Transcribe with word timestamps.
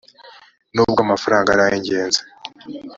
nubwo 0.73 0.99
amafaranga 1.05 1.47
ari 1.51 1.61
ay 1.65 1.75
ingenzi 1.79 2.21